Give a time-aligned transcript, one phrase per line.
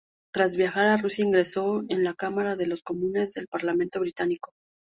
[0.33, 4.51] Tras viajar a Rusia, ingresó en la Cámara de los Comunes del Parlamento Británico.